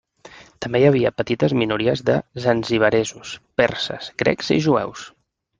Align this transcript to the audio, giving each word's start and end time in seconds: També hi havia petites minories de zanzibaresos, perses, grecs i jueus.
També 0.65 0.79
hi 0.83 0.87
havia 0.89 1.11
petites 1.21 1.53
minories 1.63 2.03
de 2.09 2.17
zanzibaresos, 2.47 3.37
perses, 3.63 4.11
grecs 4.23 4.55
i 4.61 4.63
jueus. 4.69 5.09